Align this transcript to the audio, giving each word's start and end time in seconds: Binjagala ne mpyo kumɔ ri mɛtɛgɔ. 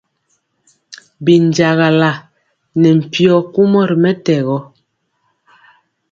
Binjagala 1.23 2.11
ne 2.79 2.89
mpyo 2.97 3.35
kumɔ 3.53 3.81
ri 3.89 3.95
mɛtɛgɔ. 4.03 4.57